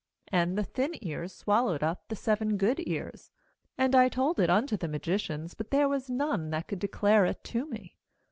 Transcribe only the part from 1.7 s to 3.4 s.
up the seven good ears.